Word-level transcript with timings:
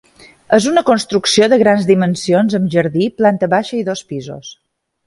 És 0.55 0.65
una 0.71 0.83
construcció 0.87 1.49
de 1.53 1.59
grans 1.63 1.85
dimensions 1.91 2.59
amb 2.61 2.75
jardí, 2.79 3.13
planta 3.23 3.55
baixa 3.57 3.81
i 3.83 3.89
dos 3.93 4.07
pisos. 4.15 4.53